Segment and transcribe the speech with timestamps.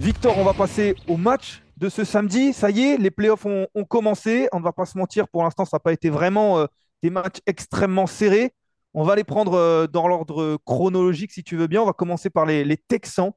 [0.00, 2.54] Victor, on va passer au match de ce samedi.
[2.54, 4.48] Ça y est, les playoffs ont, ont commencé.
[4.50, 6.66] On ne va pas se mentir, pour l'instant, ça n'a pas été vraiment euh,
[7.02, 8.54] des matchs extrêmement serrés.
[8.94, 11.82] On va les prendre euh, dans l'ordre chronologique, si tu veux bien.
[11.82, 13.32] On va commencer par les, Texans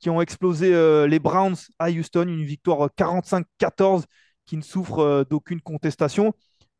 [0.00, 2.26] qui ont explosé euh, les Browns à Houston.
[2.26, 4.02] Une victoire euh, 45-14
[4.44, 6.32] qui ne souffre d'aucune contestation.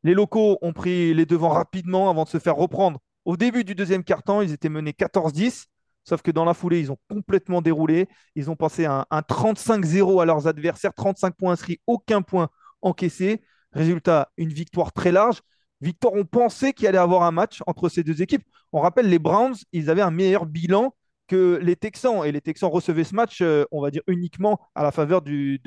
[0.03, 2.98] Les locaux ont pris les devants rapidement avant de se faire reprendre.
[3.25, 5.66] Au début du deuxième quart-temps, ils étaient menés 14-10.
[6.08, 8.08] Sauf que dans la foulée, ils ont complètement déroulé.
[8.34, 12.48] Ils ont passé un, un 35-0 à leurs adversaires, 35 points inscrits, aucun point
[12.80, 13.42] encaissé.
[13.72, 15.42] Résultat, une victoire très large.
[15.82, 18.42] Victor, on pensait qu'il allait avoir un match entre ces deux équipes.
[18.72, 20.94] On rappelle, les Browns, ils avaient un meilleur bilan
[21.26, 22.24] que les Texans.
[22.24, 25.60] Et les Texans recevaient ce match, euh, on va dire, uniquement à la faveur du,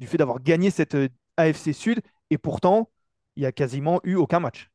[0.00, 2.00] fait d'avoir gagné cette euh, AFC Sud.
[2.30, 2.90] Et pourtant,
[3.36, 4.70] il n'y a quasiment eu aucun match.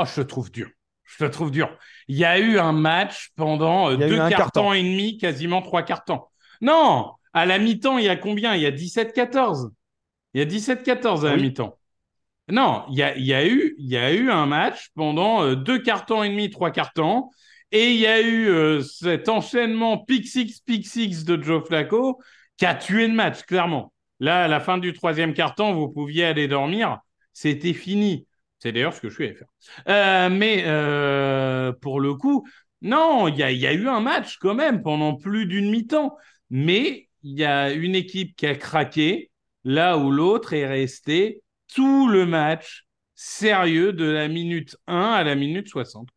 [0.00, 0.68] Oh, je te trouve dur.
[1.06, 1.76] Je te trouve dur.
[2.08, 4.72] Il y a eu un match pendant euh, deux carton.
[4.72, 6.22] et demi, quasiment trois cartons.
[6.60, 8.54] Non, à la mi-temps, il y a combien?
[8.54, 9.70] Il y a 17-14.
[10.34, 11.78] Il y a 17-14 à la mi-temps.
[12.48, 15.42] Non, il y a, il y, a eu, il y a eu un match pendant
[15.42, 17.30] euh, deux cartons et demi, trois cartons.
[17.72, 22.20] Et il y a eu euh, cet enchaînement pick six, pick six de Joe Flacco
[22.56, 23.92] qui a tué le match, clairement.
[24.20, 27.00] Là, à la fin du troisième carton, vous pouviez aller dormir.
[27.32, 28.26] C'était fini.
[28.58, 29.48] C'est d'ailleurs ce que je suis allé faire.
[29.88, 32.46] Euh, mais euh, pour le coup,
[32.82, 36.16] non, il y a, eu un match quand même pendant plus d'une mi-temps.
[36.50, 39.30] Mais il y a une équipe qui a craqué
[39.64, 41.42] là où l'autre est resté
[41.74, 46.08] tout le match sérieux de la minute 1 à la minute 60.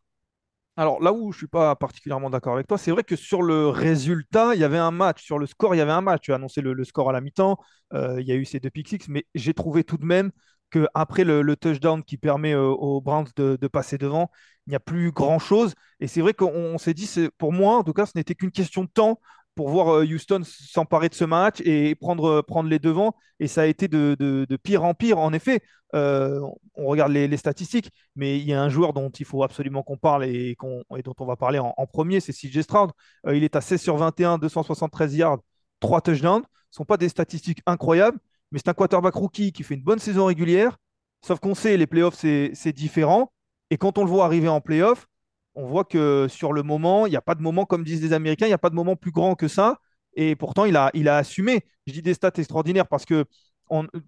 [0.78, 3.68] Alors là où je suis pas particulièrement d'accord avec toi, c'est vrai que sur le
[3.68, 5.24] résultat, il y avait un match.
[5.24, 6.22] Sur le score, il y avait un match.
[6.22, 7.58] Tu as annoncé le, le score à la mi-temps.
[7.94, 10.32] euh, il y a eu ces deux pick six, mais j'ai trouvé tout de même
[10.70, 14.30] qu'après le, touchdown qui permet euh, aux Browns de, passer devant,
[14.68, 15.74] il n'y a plus grand-chose.
[16.00, 18.52] Et c'est vrai qu'on on s'est dit, pour moi, en tout cas, ce n'était qu'une
[18.52, 19.20] question de temps
[19.56, 23.16] pour voir euh, Houston s'emparer de ce match et prendre, euh, prendre les devants.
[23.40, 24.16] Et ça a été de,
[24.64, 25.18] pire en pire.
[25.20, 25.62] En effet,
[25.94, 29.98] on regarde les, statistiques, mais il y a un joueur dont il faut absolument qu'on
[29.98, 32.92] parle et, dont on va parler en, premier, c'est CJ Stroud.
[33.28, 35.40] Il est à 16 sur 21, 273 yards,
[35.80, 36.44] 3 touchdowns.
[36.72, 38.20] Ce ne sont pas des statistiques incroyables,
[38.52, 40.78] mais c'est un quarterback rookie qui fait une bonne saison régulière.
[41.26, 43.32] Sauf qu'on sait, les playoffs, c'est différent.
[43.70, 45.08] Et quand on le voit arriver en playoffs,
[45.56, 48.14] on voit que sur le moment, il n'y a pas de moment, comme disent les
[48.14, 49.80] Américains, il n'y a pas de moment plus grand que ça.
[50.16, 51.66] Et pourtant, il a, il a assumé.
[51.88, 53.26] Je dis des stats extraordinaires parce que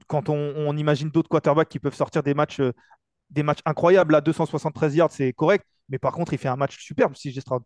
[0.08, 2.74] quand on, imagine d'autres quarterbacks qui peuvent sortir des matchs, euh,
[3.30, 5.66] des matchs incroyables, là, 273 yards, c'est correct.
[5.90, 7.64] Mais par contre, il fait un match superbe, si Stroud.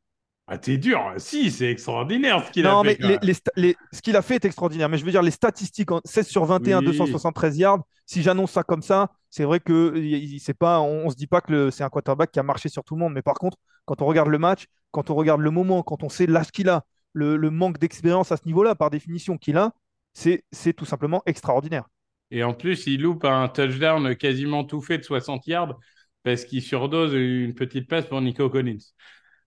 [0.48, 1.02] Ah, t'es dur.
[1.18, 2.98] Si, c'est extraordinaire ce qu'il a Non, fait.
[3.02, 4.90] mais les- les sta- les- ce qu'il a fait est extraordinaire.
[4.90, 6.86] Mais je veux dire, les statistiques, en 16 sur 21, Oui.
[6.86, 9.94] 273 yards, si j'annonce ça comme ça, c'est vrai que
[10.40, 12.84] c'est pas, on, on se dit pas que c'est un quarterback qui a marché sur
[12.84, 13.14] tout le monde.
[13.14, 16.10] Mais par contre, quand on regarde le match, quand on regarde le moment, quand on
[16.10, 16.84] sait l'âge qu'il a,
[17.14, 19.72] le, le manque d'expérience à ce niveau-là, par définition, qu'il a,
[20.14, 20.44] c'est
[20.78, 21.86] tout simplement extraordinaire.
[22.30, 25.78] Et en plus, il loupe un touchdown quasiment tout fait de 60 yards
[26.24, 28.78] parce qu'il surdose une petite passe pour Nico Collins.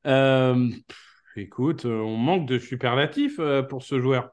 [0.07, 0.71] Euh,
[1.37, 4.31] écoute, euh, on manque de superlatifs euh, pour ce joueur.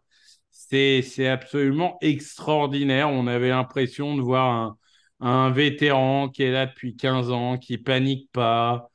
[0.52, 3.10] C'est, absolument extraordinaire.
[3.10, 4.78] On avait l'impression de voir un,
[5.20, 8.90] un vétéran qui est là depuis 15 ans, qui panique pas,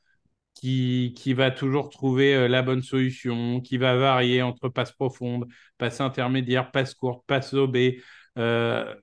[0.53, 5.47] qui, qui va toujours trouver la bonne solution, qui va varier entre passe profonde,
[5.77, 7.77] passe intermédiaire, passe courte, passe OB.
[8.37, 8.95] Euh,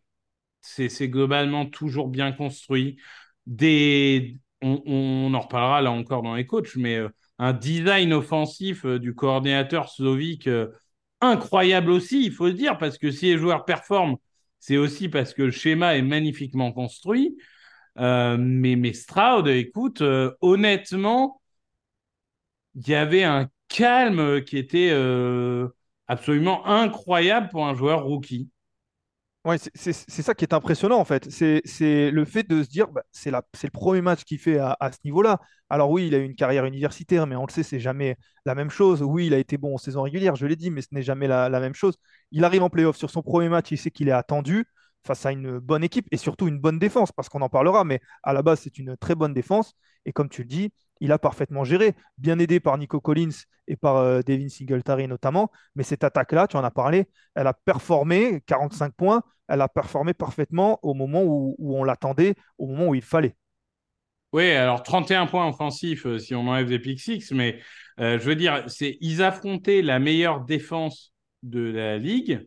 [0.60, 2.98] c'est globalement toujours bien construit.
[3.46, 7.00] Des, on, en reparlera là encore dans les coachs, mais
[7.38, 10.48] un design offensif euh, du coordinateur slovique
[11.20, 14.16] incroyable aussi, il faut le dire, parce que si les joueurs performent,
[14.60, 17.36] c'est aussi parce que le schéma est magnifiquement construit.
[17.96, 20.02] mais, mais Stroud, écoute,
[20.40, 21.40] honnêtement,
[22.74, 24.92] il y avait un calme qui était
[26.06, 28.48] absolument incroyable pour un joueur rookie.
[29.48, 31.30] Ouais, c'est ça qui est impressionnant en fait.
[31.30, 34.98] C'est le fait de se dire, bah, c'est le premier match qu'il fait à, ce
[35.06, 35.40] niveau-là.
[35.70, 38.54] Alors oui, il a eu une carrière universitaire, mais on le sait, c'est jamais la
[38.54, 39.02] même chose.
[39.02, 41.26] Oui, il a été bon en saison régulière, je l'ai dit, mais ce n'est jamais
[41.26, 41.96] la, même chose.
[42.30, 44.66] Il arrive en playoff sur son premier match, il sait qu'il est attendu
[45.06, 48.00] face à une bonne équipe et surtout une bonne défense, parce qu'on en parlera, mais
[48.22, 49.72] à la base, c'est une très bonne défense.
[50.04, 53.76] Et comme tu le dis, il a parfaitement géré, bien aidé par Nico Collins et
[53.76, 55.50] par euh, Devin Singletary notamment.
[55.74, 60.14] Mais cette attaque-là, tu en as parlé, elle a performé 45 points, elle a performé
[60.14, 63.36] parfaitement au moment où, on l'attendait, au moment où il fallait.
[64.32, 67.00] Oui, alors 31 points offensifs euh, si on enlève des pick
[67.32, 67.60] mais
[67.98, 72.46] euh, je veux dire, c'est ils affrontaient la meilleure défense de la ligue.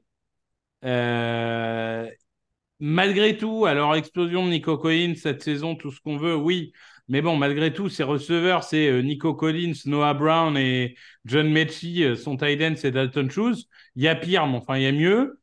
[2.81, 6.73] Malgré tout, alors explosion de Nico Collins cette saison, tout ce qu'on veut, oui,
[7.07, 10.95] mais bon, malgré tout, ses receveurs, c'est euh, Nico Collins, Noah Brown et
[11.25, 13.65] John Mechie, euh, son tight end, c'est Dalton Shoes.
[13.95, 15.39] Il y a pire, mais enfin, il y a mieux.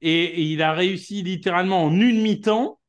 [0.00, 2.80] Et, il a réussi littéralement en une mi-temps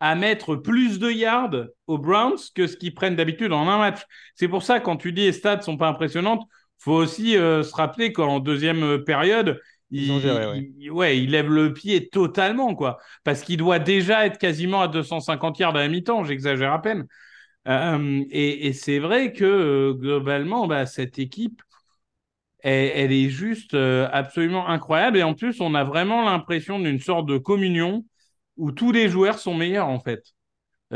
[0.00, 4.02] à mettre plus de yards aux Browns que ce qu'ils prennent d'habitude en un match.
[4.36, 6.46] C'est pour ça, quand tu dis les stats sont pas impressionnantes,
[6.78, 9.60] faut aussi euh, se rappeler qu'en deuxième période,
[9.90, 11.18] il, ouais.
[11.18, 12.98] il lève le pied totalement, quoi.
[13.24, 17.06] Parce qu'il doit déjà être quasiment à 250 yards à la mi-temps, j'exagère à peine.
[17.68, 21.62] Euh, et, c'est vrai que euh, globalement, bah, cette équipe,
[22.60, 25.18] elle, est juste euh, absolument incroyable.
[25.18, 28.04] Et en plus, on a vraiment l'impression d'une sorte de communion
[28.56, 30.22] où tous les joueurs sont meilleurs en fait.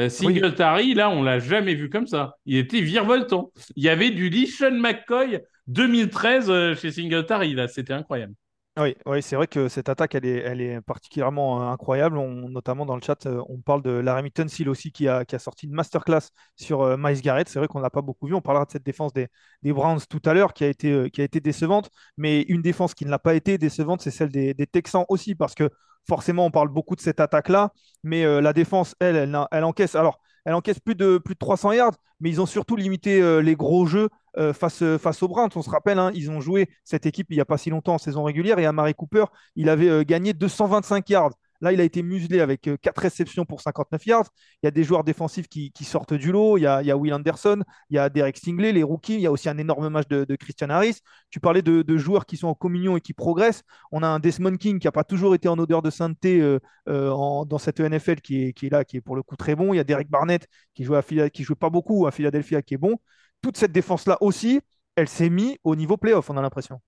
[0.08, 2.36] Singletary, là, on l'a jamais vu comme ça.
[2.46, 3.50] Il était virevoltant.
[3.74, 8.34] Il y avait du Lishon McCoy 2013 chez Singletary, là, c'était incroyable.
[8.78, 12.18] Oui, oui c'est vrai que cette attaque, elle est, particulièrement euh, incroyable.
[12.18, 15.72] Notamment dans le chat, euh, on parle de Laramie Tunsil aussi qui a, sorti une
[15.72, 17.48] masterclass sur euh, Miles Garrett.
[17.48, 18.34] C'est vrai qu'on n'a pas beaucoup vu.
[18.34, 19.28] On parlera de cette défense des,
[19.64, 21.90] Browns tout à l'heure qui, a été, décevante.
[22.16, 25.34] Mais une défense qui ne l'a pas été décevante, c'est celle des, Texans aussi.
[25.34, 25.68] Parce que
[26.08, 27.72] forcément, on parle beaucoup de cette attaque-là.
[28.04, 29.16] Mais la défense, elle,
[29.50, 29.96] elle, encaisse.
[29.96, 33.56] Alors, elle encaisse plus de, plus de 300 yards, mais ils ont surtout limité les
[33.56, 35.50] gros jeux euh, face, euh, face aux Browns.
[35.54, 37.94] On se rappelle, hein, ils ont joué cette équipe il n'y a pas si longtemps
[37.94, 39.24] en saison régulière et à Marie Cooper,
[39.56, 41.34] il avait gagné 225 yards.
[41.60, 44.28] Là, il a été muselé avec 4 euh, réceptions pour 59 yards.
[44.62, 46.56] Il y a des joueurs défensifs qui, sortent du lot.
[46.56, 49.14] Il y, a, Will Anderson, il y a Derek Stingley, les rookies.
[49.14, 51.00] Il y a aussi un énorme match de, Christian Harris.
[51.30, 53.62] Tu parlais de, joueurs qui sont en communion et qui progressent.
[53.92, 56.60] On a un Desmond King qui n'a pas toujours été en odeur de sainteté euh,
[56.88, 59.74] euh, dans cette NFL qui est, là, qui est pour le coup très bon.
[59.74, 60.94] Il y a Derek Barnett qui joue,
[61.40, 62.96] joue pas beaucoup à Philadelphia qui est bon.
[63.42, 64.60] Toute cette défense-là aussi,
[64.96, 66.80] elle s'est mise au niveau playoff, on a l'impression.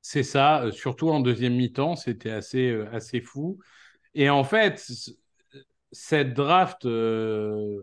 [0.00, 3.58] C'est ça, euh, surtout en deuxième mi-temps, c'était assez, euh, assez fou.
[4.14, 4.90] Et en fait,
[5.92, 7.82] cette draft euh,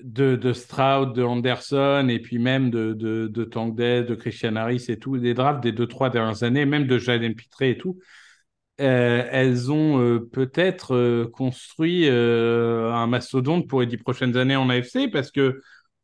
[0.00, 5.34] de, Stroud, de Anderson, et puis même de, de, de Christian Harris et tout, les
[5.34, 7.98] drafts des deux, trois dernières années, même de Jaden Pitré et tout,
[8.78, 15.60] elles ont peut-être construit un mastodonte pour les dix prochaines années en AFC parce que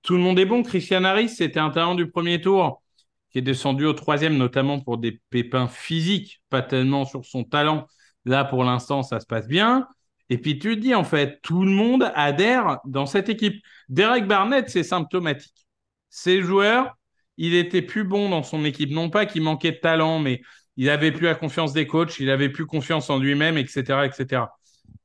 [0.09, 0.63] tout le monde est bon.
[0.63, 2.83] Christian Harris, c'était un talent du premier tour
[3.31, 7.87] qui est descendu au troisième, notamment pour des pépins physiques, pas tellement sur son talent.
[8.25, 9.87] Là, pour l'instant, ça se passe bien.
[10.31, 13.63] Et puis tu te dis, en fait, tout le monde adhère dans cette équipe.
[13.91, 15.67] Derek Barnett, c'est symptomatique.
[16.09, 16.97] Ces joueurs,
[17.37, 18.91] il était plus bon dans son équipe.
[18.91, 20.41] Non pas qu'il manquait de talent, mais
[20.79, 24.45] il avait plus la confiance des coachs, il avait plus confiance en lui-même, etc., etc.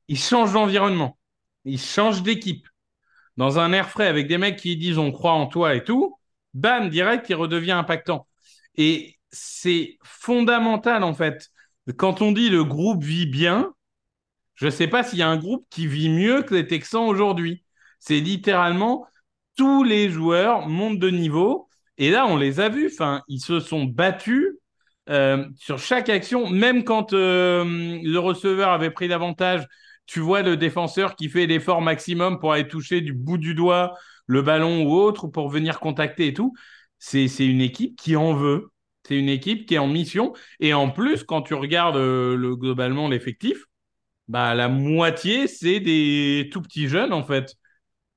[0.08, 1.18] Il change d'environnement.
[1.66, 2.66] Il change d'équipe.
[3.36, 6.16] Dans un air frais avec des mecs qui disent on croit en toi et tout
[6.54, 8.26] bam, direct, il redevient impactant.
[8.76, 11.50] Et c'est fondamental, en fait.
[11.96, 13.74] Quand on dit le groupe vit bien,
[14.54, 17.06] je ne sais pas s'il y a un groupe qui vit mieux que les Texans
[17.06, 17.64] aujourd'hui.
[17.98, 19.06] C'est littéralement
[19.56, 21.68] tous les joueurs montent de niveau.
[21.98, 22.90] Et là, on les a vus.
[22.92, 24.58] Enfin, ils se sont battus
[25.10, 26.48] euh, sur chaque action.
[26.50, 27.64] Même quand euh,
[28.02, 29.66] le receveur avait pris l'avantage,
[30.06, 33.94] tu vois le défenseur qui fait l'effort maximum pour aller toucher du bout du doigt
[34.26, 36.54] le ballon ou autre pour venir contacter et tout.
[36.98, 38.70] C'est une équipe qui en veut.
[39.06, 40.32] C'est une équipe qui est en mission.
[40.60, 43.66] Et en plus, quand tu regardes euh, le, globalement l'effectif,
[44.28, 47.54] bah, la moitié, c'est des tout petits jeunes, en fait,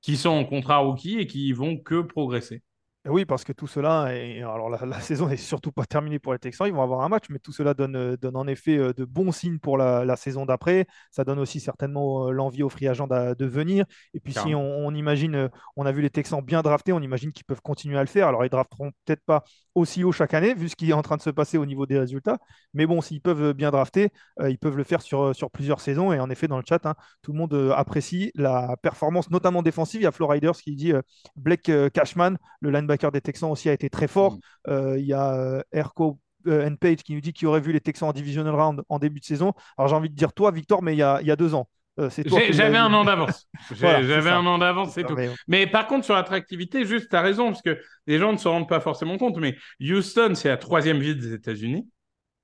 [0.02, 2.62] qui sont en contrat rookie et qui vont que progresser.
[3.06, 6.38] Oui, parce que tout cela, et alors la, saison n'est surtout pas terminée pour les
[6.38, 8.92] Texans, ils vont avoir un match, mais tout cela donne, euh, donne en effet euh,
[8.92, 10.86] de bons signes pour la, saison d'après.
[11.10, 13.86] Ça donne aussi certainement euh, l'envie aux free agents de, venir.
[14.14, 17.44] Et puis si on, imagine, on a vu les Texans bien draftés, on imagine qu'ils
[17.44, 18.28] peuvent continuer à le faire.
[18.28, 21.16] Alors ils drafteront peut-être pas aussi haut chaque année, vu ce qui est en train
[21.16, 22.38] de se passer au niveau des résultats.
[22.74, 24.10] Mais bon, s'ils peuvent bien drafter,
[24.46, 26.12] ils peuvent le faire sur, sur plusieurs saisons.
[26.12, 30.00] Et en effet, dans le chat, hein, tout le monde apprécie la performance, notamment défensive.
[30.00, 30.92] Il y a Flo Riders qui dit
[31.36, 34.34] Blake Cashman, le linebacker des Texans aussi a été très fort.
[34.34, 34.70] Mm.
[34.70, 37.80] Euh, il y a euh, Erko euh, Page qui nous dit qu'il aurait vu les
[37.80, 39.52] Texans en divisional round en début de saison.
[39.76, 41.54] Alors j'ai envie de dire toi, Victor, mais il y a, il y a deux
[41.54, 41.68] ans.
[41.98, 43.48] J'avais un an d'avance.
[43.74, 45.16] J'avais un an d'avance, c'est tout.
[45.48, 45.66] Mais...
[45.66, 47.76] par contre, sur l'attractivité, juste, tu as raison, parce que
[48.06, 51.32] les gens ne se rendent pas forcément compte, mais Houston, c'est la troisième ville des
[51.32, 51.88] États-Unis,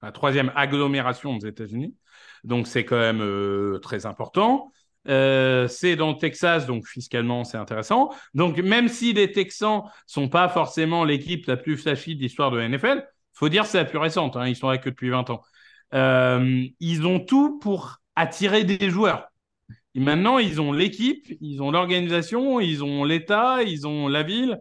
[0.02, 1.94] la troisième agglomération des États-Unis.
[2.42, 4.72] Donc, c'est quand même très important.
[5.08, 8.11] Euh, c'est dans le Texas, donc fiscalement, c'est intéressant.
[8.32, 12.58] Donc, même si les Texans sont pas forcément l'équipe la plus flashy de l'histoire de
[12.58, 14.37] la NFL, faut dire que c'est la plus récente.
[14.37, 15.42] Hein, ils sont là que depuis 20 ans.
[15.94, 19.28] Euh, ils ont tout pour attirer des joueurs.
[19.94, 24.61] Et maintenant, ils ont l'équipe, ils ont l'organisation, ils ont l'État, ils ont la ville.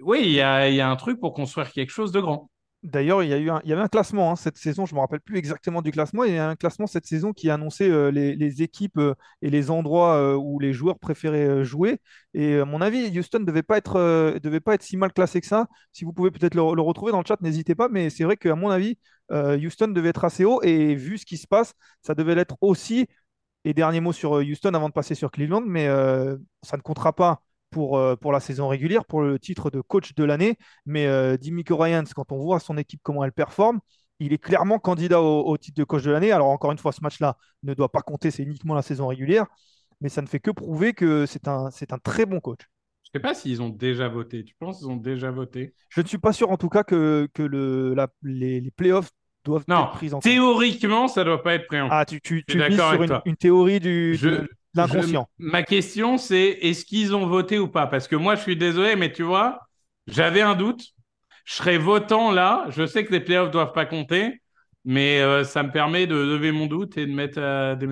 [0.00, 2.49] Oui, il y a, y a un truc pour construire quelque chose de grand.
[2.82, 5.00] D'ailleurs, il y, a eu y avait un classement hein, cette saison, je ne me
[5.02, 8.10] rappelle plus exactement du classement, il y a un classement cette saison qui annonçait euh,
[8.10, 12.00] les, équipes euh, et les endroits euh, où les joueurs préféraient jouer.
[12.32, 15.42] Et à mon avis, Houston ne devait, pas être, devait pas être si mal classé
[15.42, 15.68] que ça.
[15.92, 17.88] Si vous pouvez peut-être le, retrouver dans le chat, n'hésitez pas.
[17.90, 18.98] Mais c'est vrai qu'à mon avis,
[19.30, 20.62] Houston devait être assez haut.
[20.62, 23.06] Et vu ce qui se passe, ça devait l'être aussi.
[23.64, 25.86] Et dernier mot sur Houston avant de passer sur Cleveland, mais
[26.62, 30.14] ça ne comptera pas pour, euh, pour la saison régulière, pour le titre de coach
[30.14, 30.56] de l'année.
[30.86, 33.80] Mais euh, Dimico Ryans, quand on voit son équipe, comment elle performe,
[34.18, 36.32] il est clairement candidat au, titre de coach de l'année.
[36.32, 39.46] Alors encore une fois, ce match-là ne doit pas compter, c'est uniquement la saison régulière,
[40.00, 42.60] mais ça ne fait que prouver que c'est un, c'est un très bon coach.
[43.02, 44.44] Je ne sais pas s'ils ont déjà voté.
[44.44, 45.74] Tu penses qu'ils ont déjà voté?
[45.88, 49.10] Je ne suis pas sûr en tout cas que, que le, la, les, les playoffs
[49.44, 50.22] doivent être pris en compte.
[50.22, 51.92] Théoriquement, ça ne doit pas être pris en compte.
[51.92, 54.16] Ah, tu, tu, tu sur une, théorie du,
[55.38, 57.86] Ma question, c'est est-ce qu'ils ont voté ou pas?
[57.86, 59.60] Parce que moi, je suis désolé, mais tu vois,
[60.06, 60.82] j'avais un doute.
[61.44, 62.66] Je serais votant là.
[62.70, 64.40] Je sais que les playoffs doivent pas compter.
[64.86, 67.86] Mais euh, ça me permet de lever mon doute et de mettre euh, des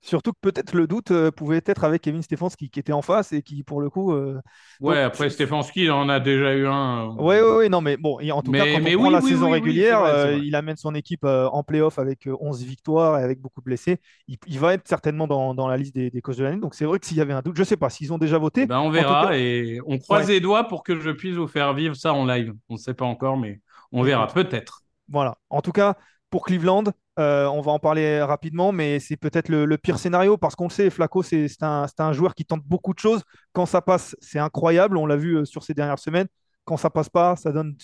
[0.00, 3.32] Surtout que peut-être le doute euh, pouvait être avec Kevin Stefanski qui était en face
[3.32, 4.12] et qui, pour le coup.
[4.12, 4.40] Euh,
[4.80, 7.16] ouais, après Stefanski, il en a déjà eu un.
[7.16, 10.36] Ouais, ouais, ouais, non, mais bon, en tout cas, quand on prend la saison régulière,
[10.40, 13.98] il amène son équipe en playoff avec 11 victoires et avec beaucoup de blessés.
[14.28, 16.60] Il, va être certainement dans, dans la liste des, des coachs de l'année.
[16.60, 18.38] Donc c'est vrai que s'il y avait un doute, je sais pas s'ils ont déjà
[18.38, 18.66] voté.
[18.66, 21.96] Ben, on verra et on croise les doigts pour que je puisse vous faire vivre
[21.96, 22.52] ça en live.
[22.68, 23.60] On ne sait pas encore, mais
[23.90, 24.82] on verra peut-être.
[25.08, 25.36] Voilà.
[25.48, 25.96] En tout cas,
[26.30, 26.84] pour Cleveland,
[27.18, 30.70] euh, on va en parler rapidement, mais c'est peut-être le, pire scénario parce qu'on le
[30.72, 33.22] sait, Flaco, c'est un, joueur qui tente beaucoup de choses.
[33.52, 34.96] Quand ça passe, c'est incroyable.
[34.96, 36.28] On l'a vu euh, sur ces dernières semaines.
[36.64, 37.74] Quand ça passe pas, ça donne,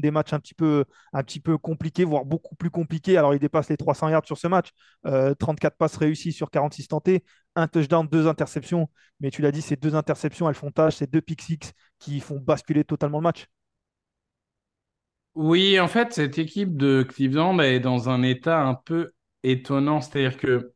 [0.00, 0.84] des, matchs un petit, peu,
[1.58, 3.16] compliqués, voire beaucoup plus compliqués.
[3.16, 4.70] Alors, il dépasse les 300 yards sur ce match.
[5.04, 8.90] 34 euh, passes réussies sur 46 tentés, un touchdown, deux interceptions.
[9.20, 10.96] Mais tu l'as dit, ces deux interceptions, elles font tâche.
[10.96, 11.58] Ces deux pick six
[11.98, 13.46] qui font basculer totalement le match.
[15.34, 20.00] Oui, en fait, cette équipe de Cleveland est dans un état un peu étonnant.
[20.00, 20.72] C'est-à-dire que,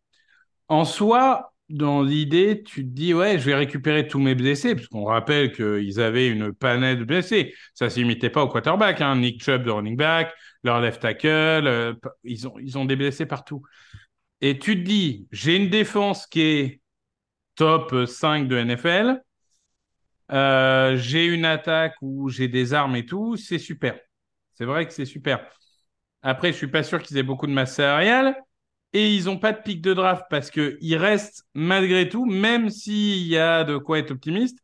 [0.69, 4.89] en soi, dans l'idée, tu te dis, ouais, je vais récupérer tous mes blessés, parce
[4.89, 7.55] qu'on rappelle qu'ils avaient une panette de blessés.
[7.75, 9.01] Ça ne s'imitait pas au quarterback.
[9.01, 9.17] Hein.
[9.17, 10.35] Nick Chubb, de running back,
[10.65, 11.95] leur left tackle, euh,
[12.25, 13.63] ils, ont, ils ont des blessés partout.
[14.41, 16.83] Et tu te dis, j'ai une défense qui est
[17.57, 19.23] top 5 de NFL.
[20.33, 23.99] Euh, j'ai une attaque où j'ai des armes et tout, c'est super.
[24.55, 25.47] C'est vrai que c'est super.
[26.23, 28.37] Après, je suis pas sûr qu'ils aient beaucoup de masse salariale.
[28.93, 33.27] Et ils n'ont pas de pic de draft parce qu'ils restent, malgré tout, même s'il
[33.27, 34.59] y a de quoi être optimiste,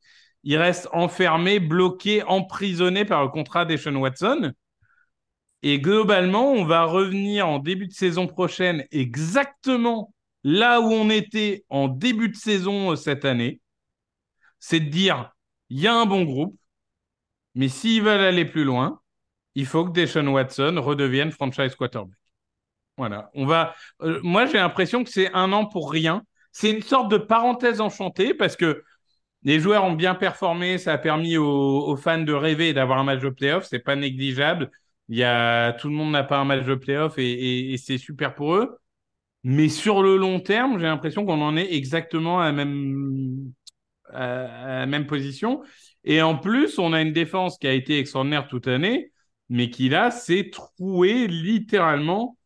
[0.45, 4.53] ils restent enfermés, bloqués, emprisonnés par le contrat d'Eshon Watson.
[5.63, 11.65] Et globalement, on va revenir en début de saison prochaine exactement là où on était
[11.69, 13.61] en début de saison euh, cette année.
[14.61, 15.33] C'est de dire,
[15.71, 16.57] il y a un bon groupe,
[17.55, 19.01] mais s'ils veulent aller plus loin,
[19.55, 22.17] il faut que Deshaun Watson redevienne franchise quarterback.
[22.97, 23.31] Voilà.
[23.35, 23.75] On va.
[24.03, 26.23] Euh, moi, j'ai l'impression que c'est un an pour rien.
[26.53, 28.83] C'est une sorte de parenthèse enchantée parce que
[29.43, 30.79] les joueurs ont bien performé.
[30.79, 33.65] Ça a permis aux, fans de rêver d'avoir un match de playoff.
[33.65, 34.71] C'est pas négligeable.
[35.09, 38.35] Il y a tout le monde n'a pas un match de playoff et, c'est super
[38.35, 38.79] pour eux.
[39.45, 43.53] Mais sur le long terme, j'ai l'impression qu'on en est exactement à même,
[44.13, 45.63] à la même position.
[46.05, 49.11] Et en plus, on a une défense qui a été extraordinaire toute l'année
[49.51, 52.39] mais qui là s'est troué littéralement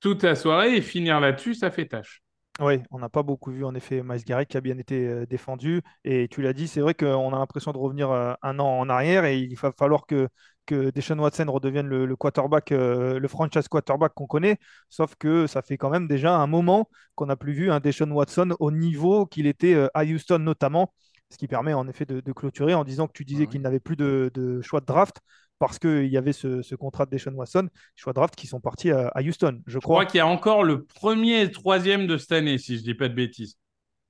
[0.00, 2.22] toute la soirée et finir là-dessus, ça fait tâche.
[2.58, 5.26] Oui, on n'a pas beaucoup vu en effet Miles Garrett qui a bien été euh,
[5.26, 5.82] défendu.
[6.04, 8.88] Et tu l'as dit, c'est vrai qu'on a l'impression de revenir euh, un an en
[8.88, 10.28] arrière et il va falloir que,
[10.64, 14.56] que Deshaun Watson redevienne le, quarterback, euh, le franchise quarterback qu'on connaît.
[14.88, 18.10] Sauf que ça fait quand même déjà un moment qu'on n'a plus vu un Deshaun
[18.10, 20.94] Watson au niveau qu'il était à Houston notamment.
[21.30, 23.96] Ce qui permet en effet de, clôturer en disant que tu disais qu'il n'avait plus
[23.96, 25.20] de, de choix de draft
[25.58, 29.12] parce qu'il y avait ce, contrat de Deshaun Watson, choix draft qui sont partis à,
[29.18, 29.60] Houston.
[29.66, 32.80] Je crois, qu'il y a encore le premier et troisième de cette année, si je
[32.80, 33.56] ne dis pas de bêtises.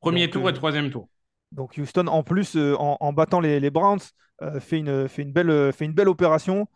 [0.00, 1.08] Premier tour et euh, troisième tour.
[1.52, 4.00] Donc Houston, en plus, euh, en, battant les, Browns,
[4.42, 6.68] euh, fait, une, fait, une belle, fait une belle opération.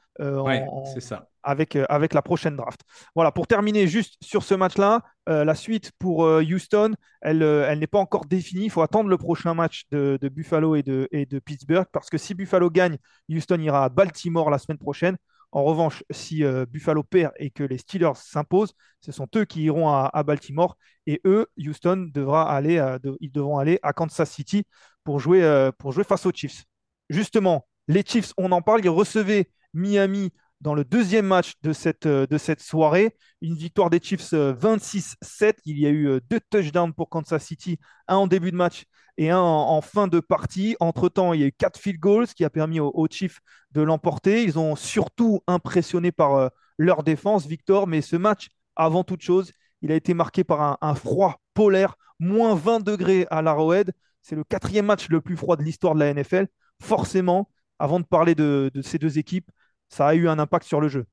[1.00, 2.80] ça avec, euh, avec la prochaine draft.
[3.14, 7.78] Voilà, pour terminer juste sur ce match-là, euh, la suite pour euh, Houston, elle, elle
[7.78, 8.64] n'est pas encore définie.
[8.64, 12.18] Il faut attendre le prochain match de, Buffalo et de, et de Pittsburgh parce que
[12.18, 12.98] si Buffalo gagne,
[13.28, 15.16] Houston ira à Baltimore la semaine prochaine.
[15.52, 19.88] En revanche, si Buffalo perd et que les Steelers s'imposent, ce sont eux qui iront
[19.88, 20.76] à, Baltimore
[21.06, 22.76] et eux, Houston devra aller,
[23.20, 24.64] ils devront aller à Kansas City
[25.02, 26.64] pour jouer, pour jouer face aux Chiefs.
[27.08, 30.30] Justement, les Chiefs, on en parle, ils recevaient Miami
[30.60, 33.16] dans le deuxième match de cette, euh, de cette soirée.
[33.40, 35.44] Une victoire des Chiefs 26-7.
[35.44, 38.56] Euh, Il y a eu euh, deux touchdowns pour Kansas City, un en début de
[38.56, 38.84] match
[39.16, 40.76] et un en, fin de partie.
[40.80, 43.40] Entre-temps, il y a eu quatre field goals, ce qui a permis aux, Chiefs
[43.72, 44.42] de l'emporter.
[44.44, 49.52] Ils ont surtout impressionné par leur défense, Victor, mais ce match, avant toute chose,
[49.82, 53.92] il a été marqué par un, froid polaire, moins 20 degrés à l'Arrowhead.
[54.22, 56.46] C'est le quatrième match le plus froid de l'histoire de la NFL.
[56.80, 59.50] Forcément, avant de parler de ces deux équipes,
[59.90, 61.04] ça a eu un impact sur le jeu.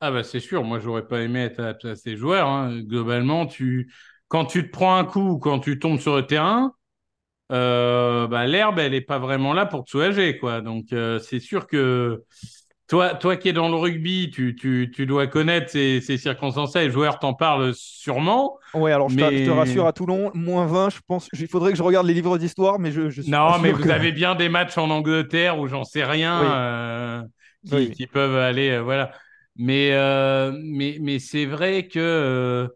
[0.00, 2.48] Ah bah c'est sûr, moi j'aurais pas aimé être à, ces joueurs.
[2.48, 2.80] Hein.
[2.82, 3.90] Globalement, tu...
[4.28, 6.74] quand tu te prends un coup, quand tu tombes sur le terrain,
[7.52, 10.60] euh, bah, l'herbe elle est pas vraiment là pour te soulager quoi.
[10.60, 12.24] Donc euh, c'est sûr que
[12.86, 16.84] toi, toi qui es dans le rugby, tu, tu, tu dois connaître ces, ces circonstances-là.
[16.84, 18.58] Les joueurs t'en parlent sûrement.
[18.74, 21.28] Oui, alors je, te, rassure à Toulon, moins 20, je pense.
[21.32, 23.88] Il faudrait que je regarde les livres d'histoire, mais je, je suis Non, mais vous
[23.90, 27.22] avez bien des matchs en Angleterre où j'en sais rien, euh,
[27.66, 28.70] qui, qui, peuvent aller.
[28.70, 29.12] Euh, voilà.
[29.56, 32.68] Mais, euh, mais, mais c'est vrai que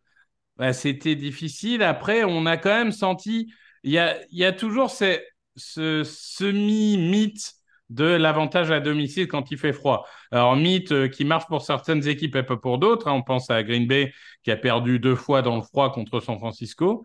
[0.56, 1.82] bah, c'était difficile.
[1.82, 3.52] Après, on a quand même senti.
[3.82, 7.57] Il y a, y a toujours ce semi-mythe
[7.90, 10.06] de l'avantage à domicile quand il fait froid.
[10.30, 13.08] Alors, mythe euh, qui marche pour certaines équipes et pas pour d'autres.
[13.08, 13.12] Hein.
[13.12, 16.38] On pense à Green Bay qui a perdu deux fois dans le froid contre San
[16.38, 17.04] Francisco.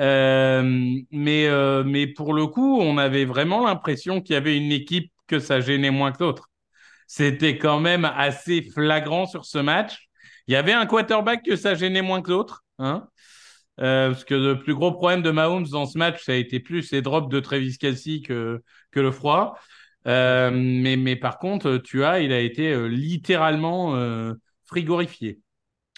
[0.00, 0.62] Euh,
[1.10, 5.12] mais, euh, mais pour le coup, on avait vraiment l'impression qu'il y avait une équipe
[5.26, 6.48] que ça gênait moins que l'autre.
[7.06, 10.08] C'était quand même assez flagrant sur ce match.
[10.46, 12.64] Il y avait un quarterback que ça gênait moins que l'autre.
[12.78, 13.06] Hein
[13.76, 16.92] parce que le plus gros problème de Mahomes dans ce match, ça a été plus
[16.92, 19.58] les drops de Travis Kelsey que, que le froid.
[20.06, 25.40] Euh, mais, mais par contre, tu as, il a été euh, littéralement euh, frigorifié.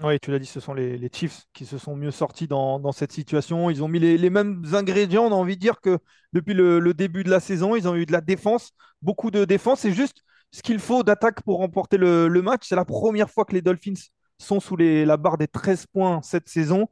[0.03, 3.13] Oui, tu l'as dit, ce sont les, Chiefs qui se sont mieux sortis dans, cette
[3.13, 3.71] situation.
[3.71, 5.25] Ils ont mis les, mêmes ingrédients.
[5.25, 5.99] On a envie de dire que
[6.35, 9.81] depuis le, début de la saison, ils ont eu de la défense, beaucoup de défense.
[9.81, 12.67] C'est juste ce qu'il faut d'attaque pour remporter le, match.
[12.69, 13.95] C'est la première fois que les Dolphins
[14.39, 16.89] sont sous la barre des 13 points cette saison.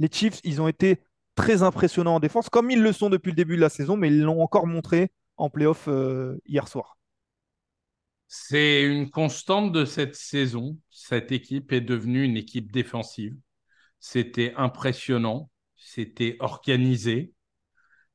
[0.00, 1.00] Les Chiefs, ils ont été
[1.36, 4.08] très impressionnants en défense, comme ils le sont depuis le début de la saison, mais
[4.08, 6.98] ils l'ont encore montré en playoff euh, hier soir.
[8.26, 10.76] C'est une constante de cette saison.
[10.90, 13.34] Cette équipe est devenue une équipe défensive.
[14.00, 17.32] C'était impressionnant, c'était organisé,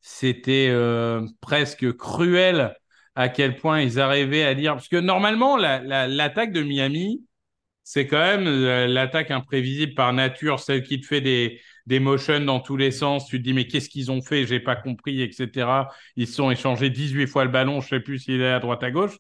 [0.02, 2.76] c'était euh, presque cruel
[3.16, 4.74] à quel point ils arrivaient à dire.
[4.74, 7.26] Parce que normalement, l'attaque de Miami,
[7.84, 12.40] c'est quand même euh, l'attaque imprévisible par nature, celle qui te fait des, des motions
[12.42, 13.28] dans tous les sens.
[13.28, 14.46] Tu te dis, mais qu'est-ce qu'ils ont fait?
[14.46, 15.90] J'ai pas compris, etc.
[16.16, 18.84] Ils se sont échangés 18 fois le ballon, je sais plus s'il est à droite,
[18.84, 19.18] à gauche.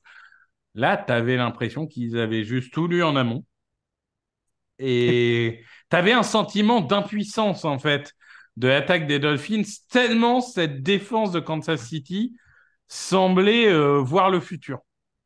[0.75, 3.45] Là, tu avais l'impression qu'ils avaient juste tout lu en amont.
[4.79, 8.13] Et tu avais un sentiment d'impuissance, en fait,
[8.57, 12.35] de l'attaque des Dolphins, tellement cette défense de Kansas City
[12.87, 14.79] semblait euh, voir le futur.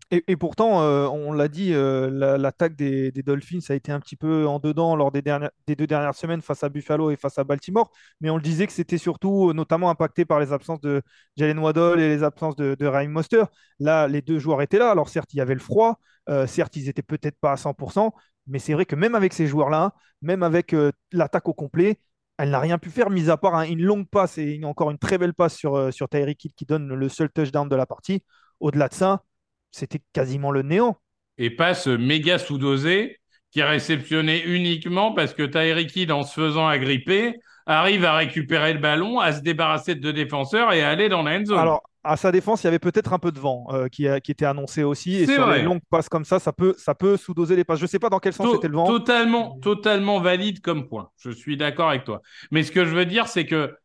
[0.09, 4.47] Et, pourtant, euh, on l'a dit, euh, l'attaque des, Dolphins a été un petit peu
[4.47, 7.91] en dedans lors des, des, deux dernières semaines face à Buffalo et face à Baltimore.
[8.21, 11.01] Mais on le disait que c'était surtout notamment impacté par les absences de
[11.35, 13.43] Jalen Waddle et les absences de, Ryan Moster.
[13.79, 14.91] Là, les deux joueurs étaient là.
[14.91, 15.99] Alors certes, il y avait le froid.
[16.29, 18.13] Euh, certes, ils n'étaient peut-être pas à 100%.
[18.47, 20.73] Mais c'est vrai que même avec ces joueurs-là, même avec
[21.11, 21.99] l'attaque au complet,
[22.37, 25.17] elle n'a rien pu faire, mis à part une longue passe et encore une très
[25.17, 28.23] belle passe sur, sur Tyreek Hill qui donne le seul touchdown de la partie.
[28.61, 29.23] Au-delà de ça,
[29.71, 30.97] c'était quasiment le néant.
[31.37, 33.19] Et passe méga sous-dosé
[33.51, 35.43] qui est réceptionné uniquement parce que
[35.95, 40.13] Hill, en se faisant agripper, arrive à récupérer le ballon, à se débarrasser de deux
[40.13, 41.59] défenseurs et à aller dans la end zone.
[41.59, 44.31] Alors, à sa défense, il y avait peut-être un peu de vent euh, qui, qui,
[44.31, 45.15] était annoncé aussi.
[45.15, 45.57] Et sur vrai.
[45.57, 47.79] les longues passes comme ça, ça peut, ça peut sous-doser les passes.
[47.79, 48.87] Je ne sais pas dans quel sens c'était le vent.
[48.87, 51.09] Totalement, totalement valide comme point.
[51.17, 52.21] Je suis d'accord avec toi.
[52.51, 53.75] Mais ce que je veux dire, c'est que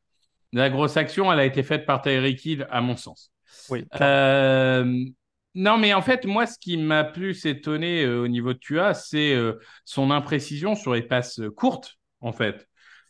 [0.52, 3.32] la grosse action, elle a été faite par Tyreek Hill, à mon sens.
[3.70, 3.84] Oui.
[4.00, 5.04] Euh,
[5.54, 8.94] non, mais en fait, moi, ce qui m'a plus étonné euh, au niveau de Tua,
[8.94, 12.68] c'est euh, son imprécision sur les passes euh, courtes, en fait.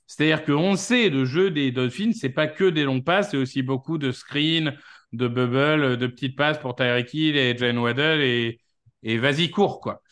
[0.09, 3.62] C'est-à-dire qu'on sait, le jeu des Dolphins, c'est pas que des longues passes, c'est aussi
[3.62, 4.76] beaucoup de screens,
[5.12, 8.61] de bubble, de petites passes pour Tyreek Hill et Jane Waddell et,
[9.05, 10.02] et vas-y, cours, quoi.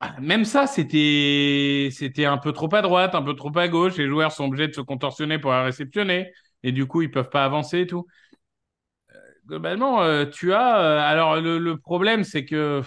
[0.00, 3.96] Ah, Même ça, c'était c'était un peu trop à droite, un peu trop à gauche.
[3.96, 6.32] Les joueurs sont obligés de se contorsionner pour la réceptionner.
[6.62, 8.06] Et du coup, ils peuvent pas avancer et tout.
[9.46, 10.78] Globalement, euh, tu as.
[10.80, 12.82] euh, alors, le, le problème, c'est que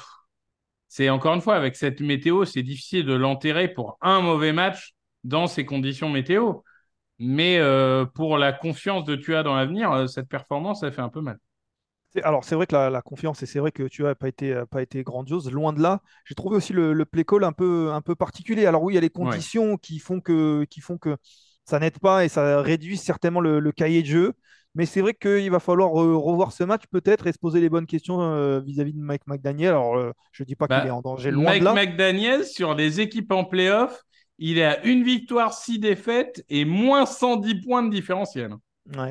[0.88, 4.94] c'est encore une fois, avec cette météo, c'est difficile de l'enterrer pour un mauvais match
[5.24, 6.56] dans ces conditions météo.
[7.20, 11.10] Mais euh, pour la confiance de Tua dans l'avenir, euh, cette performance, ça fait un
[11.10, 11.40] peu mal.
[12.24, 14.64] Alors, c'est vrai que la, la confiance, et c'est vrai que tu as pas été,
[14.72, 16.02] pas été grandiose, loin de là.
[16.26, 18.66] J'ai trouvé aussi le, le play call un peu, un peu particulier.
[18.66, 21.18] Alors, oui, il y a les conditions qui, font que, qui font que
[21.66, 24.34] ça n'aide pas et ça réduit certainement le, le cahier de jeu.
[24.76, 27.70] Mais c'est vrai qu'il va falloir euh, revoir ce match peut-être et se poser les
[27.70, 29.70] bonnes questions euh, vis-à-vis de Mike McDaniel.
[29.70, 31.74] Alors, euh, je ne dis pas Bah, qu'il est en danger, loin Mike de là.
[31.74, 34.04] McDaniel, sur les équipes en playoff,
[34.38, 38.56] il est à une victoire, six défaites et moins 110 points de différentiel.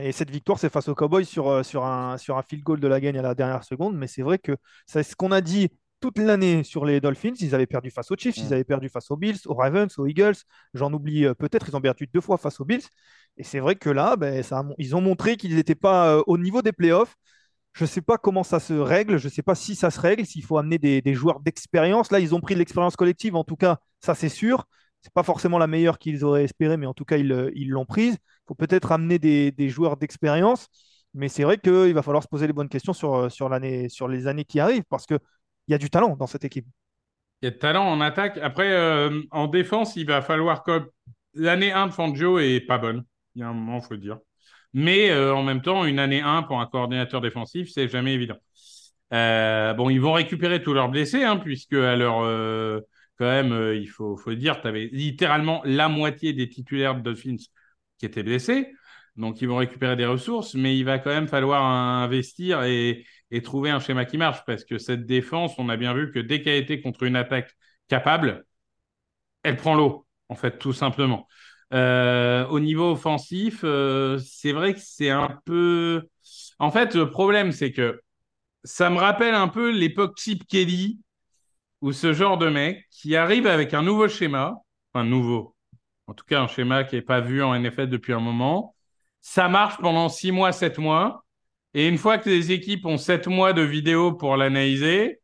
[0.01, 2.89] Et cette victoire, c'est face aux Cowboys sur, sur, un, sur un field goal de
[2.89, 3.97] la gagne à la dernière seconde.
[3.97, 4.53] Mais c'est vrai que
[4.87, 5.69] c'est ce qu'on a dit
[6.01, 7.35] toute l'année sur les Dolphins.
[7.41, 8.43] Ils avaient perdu face aux Chiefs, Mm.
[8.47, 10.37] ils avaient perdu face aux Bills, aux Ravens, aux Eagles.
[10.73, 12.85] J'en oublie peut-être, ils ont perdu deux fois face aux Bills.
[13.39, 14.43] Et c'est vrai que là, ben,
[14.79, 17.17] ils ont montré qu'ils n'étaient pas euh, au niveau des playoffs.
[17.75, 20.01] Je ne sais pas comment ça se règle, je ne sais pas si ça se
[20.01, 22.11] règle, s'il faut amener des, joueurs d'expérience.
[22.11, 24.67] Là, ils ont pris de l'expérience collective, en tout cas, ça c'est sûr.
[25.03, 28.15] C'est pas forcément la meilleure qu'ils auraient espéré, mais en tout cas, ils l'ont prise.
[28.15, 30.69] Il faut peut-être amener des, joueurs d'expérience,
[31.13, 34.45] mais c'est vrai qu'il va falloir se poser les bonnes questions sur, euh, les années
[34.47, 35.19] qui arrivent, parce qu'il
[35.69, 36.67] y a du talent dans cette équipe.
[37.43, 38.39] Il y a de talent en attaque.
[38.39, 40.89] Après, euh, en défense, il va falloir comme
[41.35, 43.05] l'année 1 de Fangio est pas bonne.
[43.37, 44.19] Il y a un moment, faut le dire.
[44.73, 48.37] Mais euh, en même temps, une année 1 pour un coordinateur défensif, c'est jamais évident.
[49.13, 52.81] Euh, bon, ils vont récupérer tous leurs blessés, hein, puisque à euh,
[53.19, 57.37] quand même, il faut, faut dire, tu avais littéralement la moitié des titulaires de Dolphins
[57.99, 58.73] qui étaient blessés.
[59.17, 63.43] Donc, ils vont récupérer des ressources, mais il va quand même falloir investir et, et
[63.43, 66.43] trouver un schéma qui marche, parce que cette défense, on a bien vu que dès
[66.43, 67.53] qu'elle été contre une attaque
[67.89, 68.45] capable,
[69.43, 71.29] elle prend l'eau, en fait, tout simplement.
[71.73, 76.09] Euh, au niveau offensif, euh, c'est vrai que c'est un peu.
[76.59, 78.01] En fait, le problème, c'est que
[78.65, 81.01] ça me rappelle un peu l'époque Chip Kelly,
[81.81, 84.57] ou ce genre de mec qui arrive avec un nouveau schéma,
[84.93, 85.55] enfin nouveau,
[86.07, 88.75] en tout cas un schéma qui n'est pas vu en NFL depuis un moment.
[89.21, 91.25] Ça marche pendant six mois, sept mois,
[91.75, 95.21] et une fois que les équipes ont sept mois de vidéo pour l'analyser,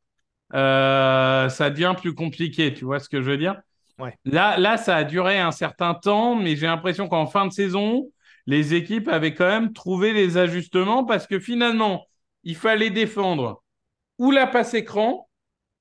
[0.54, 2.74] euh, ça devient plus compliqué.
[2.74, 3.56] Tu vois ce que je veux dire?
[4.24, 8.10] Là, ça a duré un certain temps, mais j'ai l'impression qu'en fin de saison,
[8.46, 12.06] les équipes avaient quand même trouvé les ajustements parce que finalement,
[12.44, 13.62] il fallait défendre
[14.18, 15.28] ou la passe écran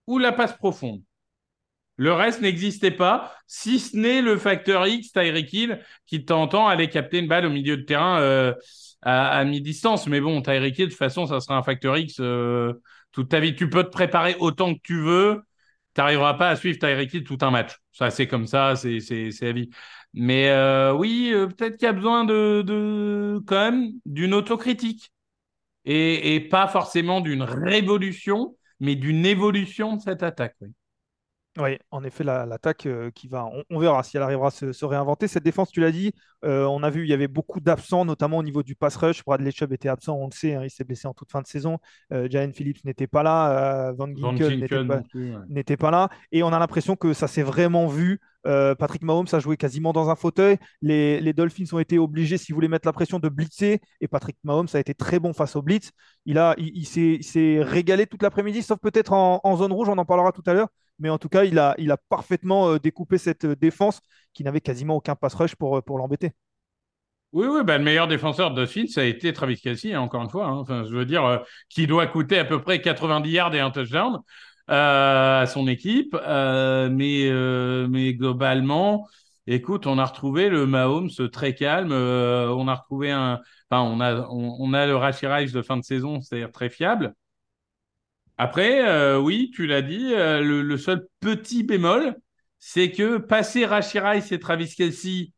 [0.07, 1.01] ou la passe profonde.
[1.97, 6.89] Le reste n'existait pas, si ce n'est le facteur X, Tyreek Hill, qui temps allait
[6.89, 8.53] capter une balle au milieu de terrain euh,
[9.01, 10.07] à, à mi-distance.
[10.07, 12.73] Mais bon, Tyreek Hill, de toute façon, ça sera un facteur X euh,
[13.11, 13.55] toute ta vie.
[13.55, 15.43] Tu peux te préparer autant que tu veux,
[15.95, 17.73] tu n'arriveras pas à suivre Tyreek tout un match.
[17.91, 18.99] Ça, c'est comme ça, c'est
[19.41, 19.69] la vie.
[20.13, 25.11] Mais euh, oui, euh, peut-être qu'il y a besoin de, de quand même d'une autocritique
[25.85, 30.55] et, et pas forcément d'une révolution, mais d'une évolution de cette attaque.
[30.61, 30.69] Oui.
[31.57, 34.51] Oui, en effet, la- l'attaque euh, qui va, on, on verra si elle arrivera à
[34.51, 35.27] se, se réinventer.
[35.27, 36.13] Cette défense, tu l'as dit,
[36.45, 39.21] euh, on a vu, il y avait beaucoup d'absents, notamment au niveau du pass rush.
[39.25, 41.47] Bradley Chubb était absent, on le sait, hein, il s'est blessé en toute fin de
[41.47, 41.77] saison.
[42.13, 45.91] Euh, Jalen Phillips n'était pas là, euh, Van Ginkel n'était pas, ouais.
[45.91, 46.09] là.
[46.31, 48.21] Et on a l'impression que ça s'est vraiment vu.
[48.43, 50.57] Patrick Mahomes a joué quasiment dans un fauteuil.
[50.81, 53.81] Les, les Dolphins ont été obligés, s'ils voulaient mettre la pression, de blitzer.
[53.99, 55.91] Et Patrick Mahomes a été très bon face au blitz.
[56.25, 59.71] Il, a, il, il s'est, il s'est régalé toute l'après-midi, sauf peut-être en, en zone
[59.73, 60.69] rouge, on en parlera tout à l'heure.
[60.99, 61.75] Mais en tout cas, il a,
[62.09, 64.01] parfaitement euh, découpé cette euh, défense
[64.33, 66.31] qui n'avait quasiment aucun pass rush pour, euh, pour l'embêter.
[67.33, 70.29] Oui, oui, bah, le meilleur défenseur de ça a été Travis Kelsey, hein, encore une
[70.29, 70.47] fois.
[70.47, 70.57] hein.
[70.57, 71.37] Enfin, je veux dire, euh,
[71.69, 74.19] qui doit coûter à peu près 90 yards et un touchdown
[74.67, 76.15] à son équipe.
[76.15, 79.07] Mais, globalement,
[79.47, 81.91] écoute, on a retrouvé le Mahomes très calme.
[81.91, 83.39] on a retrouvé un.
[83.69, 86.69] Enfin, on a, on, on a le Rashid Rice de fin de saison, c'est-à-dire très
[86.69, 87.13] fiable.
[88.43, 92.15] Après, euh, oui, tu l'as dit, euh, le, seul petit bémol,
[92.57, 95.31] c'est que passer Rashid Rice et Travis Kelsey,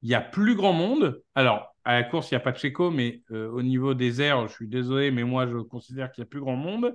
[0.00, 1.22] il y a plus grand monde.
[1.34, 4.48] Alors, à la course, il n'y a pas de Checo, mais au niveau des airs,
[4.48, 6.94] je suis désolé, mais moi, je considère qu'il n'y a plus grand monde.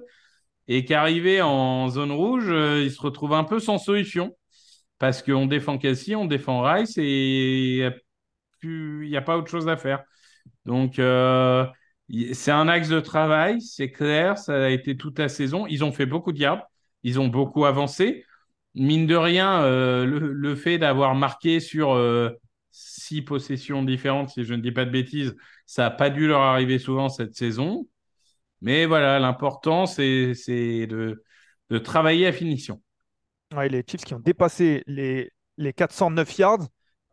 [0.67, 4.35] Et qu'arrivé en zone rouge, il se retrouve un peu sans solution.
[4.97, 7.93] Parce qu'on défend Cassie, on défend Rice et
[8.63, 10.03] il n'y a, pas autre chose à faire.
[10.65, 10.99] Donc,
[12.33, 15.67] c'est un axe de travail, c'est clair, ça a été toute la saison.
[15.67, 16.65] Ils ont fait beaucoup de yards,
[17.03, 18.25] ils ont beaucoup avancé.
[18.75, 22.29] Mine de rien, euh, le, fait d'avoir marqué sur euh,
[22.71, 26.41] six possessions différentes, si je ne dis pas de bêtises, ça n'a pas dû leur
[26.41, 27.87] arriver souvent cette saison.
[28.61, 30.33] Mais voilà, l'important, c'est
[30.87, 31.23] de,
[31.83, 32.81] travailler à finition.
[33.69, 35.31] les Chiefs qui ont dépassé les
[35.75, 36.67] 409 yards,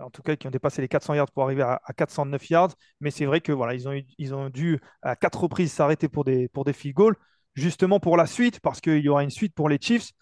[0.04, 2.74] en tout cas qui ont dépassé les 400 yards pour arriver à, 409 yards.
[3.00, 6.64] Mais c'est vrai que voilà, ils ont, dû à quatre reprises s'arrêter pour des, pour
[6.64, 7.16] des field goals,
[7.54, 10.12] justement pour la suite, parce qu'il y aura une suite pour les Chiefs.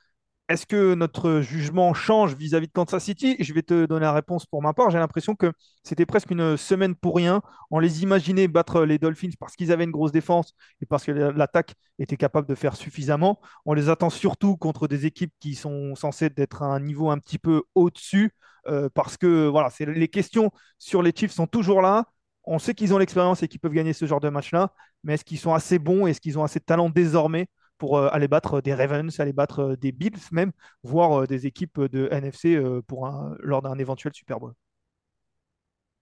[0.53, 3.37] Est-ce que notre jugement change vis-à-vis de Kansas City?
[3.41, 4.91] Je vais te donner la réponse pour ma part.
[4.91, 5.51] J'ai l'impression que
[5.83, 7.41] c'était presque une semaine pour rien.
[7.71, 11.11] On les imaginait battre les Dolphins parce qu'ils avaient une grosse défense et parce que
[11.11, 13.41] l'attaque était capable de faire suffisamment.
[13.65, 17.17] On les attend surtout contre des équipes qui sont censées être à un niveau un
[17.17, 18.33] petit peu au-dessus
[18.69, 22.05] euh, parce que voilà, les questions sur les Chiefs sont toujours là.
[22.45, 25.25] On sait qu'ils ont l'expérience et qu'ils peuvent gagner ce genre de match-là, mais est-ce
[25.25, 26.07] qu'ils sont assez bons?
[26.07, 27.49] Est-ce qu'ils ont assez de talent désormais
[27.83, 30.53] pour euh, aller battre des Ravens, aller battre euh, des Bills même,
[30.85, 34.53] voire des équipes de NFC pour lors d'un éventuel Super Bowl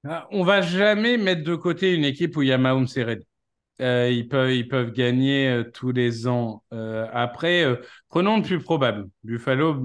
[0.05, 3.05] ah, On va jamais mettre de côté une équipe où il y a Mahomes et
[3.81, 6.62] euh, ils, peuvent, gagner euh, tous les ans.
[6.75, 7.64] Euh, après,
[8.11, 9.09] prenons le plus probable.
[9.25, 9.83] Buffalo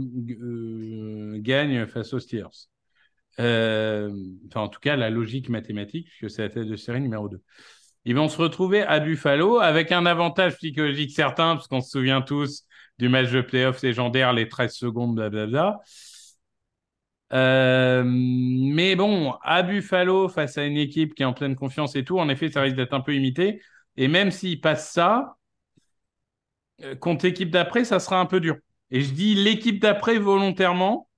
[1.40, 2.68] gagne face aux Steelers.
[3.38, 7.42] enfin, en tout cas, la logique mathématique, puisque c'est la tête de série numéro 2.
[8.06, 12.22] Ils vont se retrouver à Buffalo avec un avantage psychologique certain, parce qu'on se souvient
[12.22, 12.64] tous
[13.00, 15.80] du match de playoff légendaire, les 13 secondes, blablabla.
[17.34, 22.04] Euh, mais bon, à Buffalo, face à une équipe qui est en pleine confiance et
[22.06, 23.62] tout, en effet, ça risque d'être un peu imité.
[23.98, 25.36] Et même s'il passe ça,
[26.84, 28.58] euh, contre l'équipe d'après, ça sera un peu dur.
[28.92, 31.10] Et je dis l'équipe d'après volontairement,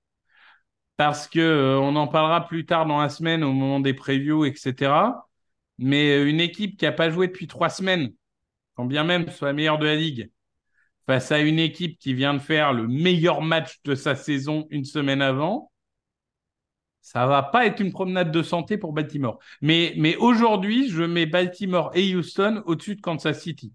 [0.96, 4.44] parce que euh, on en parlera plus tard dans la semaine au moment des previews,
[4.44, 5.27] etc.
[5.78, 8.12] Mais euh, une équipe qui n'a pas joué depuis trois semaines,
[8.74, 10.30] quand bien même soit la meilleure de la ligue,
[11.06, 14.84] face à une équipe qui vient de faire le meilleur match de sa saison une
[14.84, 15.70] semaine avant,
[17.00, 19.38] ça va pas être une promenade de santé pour Baltimore.
[19.62, 23.72] Mais, mais aujourd'hui, je mets Baltimore et Houston au-dessus de Kansas City.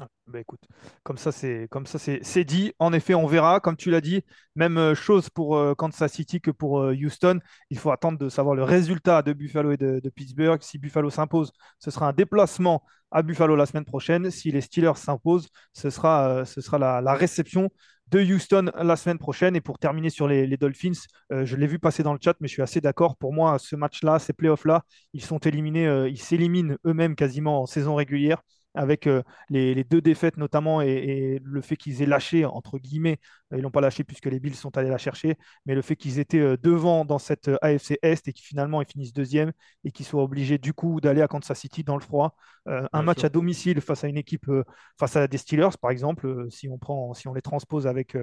[0.00, 0.60] Ah, bah écoute,
[1.04, 2.72] comme ça c'est comme ça c'est dit.
[2.80, 3.60] En effet, on verra.
[3.60, 4.24] Comme tu l'as dit,
[4.56, 7.38] même euh, chose pour euh, Kansas City que pour euh, Houston.
[7.70, 10.60] Il faut attendre de savoir le résultat de Buffalo et de, Pittsburgh.
[10.62, 14.32] Si Buffalo s'impose, ce sera un déplacement à Buffalo la semaine prochaine.
[14.32, 17.70] Si les Steelers s'imposent, ce sera, ce sera la, réception
[18.08, 19.54] de Houston la semaine prochaine.
[19.54, 20.92] Et pour terminer sur les, Dolphins,
[21.30, 23.16] je l'ai vu passer dans le chat, mais je suis assez d'accord.
[23.16, 27.94] Pour moi, ce match-là, ces playoffs-là, ils sont éliminés, ils s'éliminent eux-mêmes quasiment en saison
[27.94, 28.42] régulière
[28.74, 33.18] avec euh, les, deux défaites notamment et, le fait qu'ils aient lâché, entre guillemets,
[33.52, 36.18] ils n'ont pas lâché puisque les Bills sont allés la chercher, mais le fait qu'ils
[36.18, 39.52] étaient euh, devant dans cette euh, AFC Est et qu'ils finalement ils finissent deuxième
[39.84, 42.36] et qu'ils soient obligés du coup d'aller à Kansas City dans le froid.
[42.66, 44.50] un match à domicile face à une équipe,
[44.98, 48.16] face à des Steelers par exemple, si, on prend, si on les transpose avec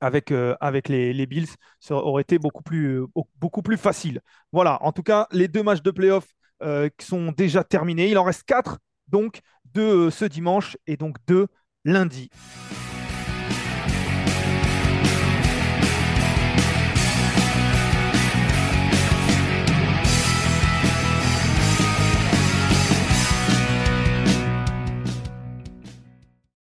[0.00, 1.48] avec, avec les, les, Bills,
[1.80, 3.00] ça aurait été beaucoup plus,
[3.36, 4.20] beaucoup plus facile.
[4.52, 6.26] Voilà, en tout cas, les deux matchs de playoff
[6.60, 8.10] qui sont déjà terminés.
[8.10, 9.40] Il en reste quatre, donc
[9.74, 11.48] de ce dimanche et donc de
[11.84, 12.30] lundi.